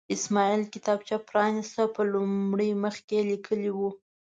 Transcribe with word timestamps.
اسماعیل 0.15 0.61
کتابچه 0.73 1.15
پرانسته، 1.29 1.81
په 1.95 2.01
لومړي 2.13 2.69
مخ 2.83 2.95
یې 3.11 3.21
لیکلي 3.31 3.71
وو. 3.77 3.89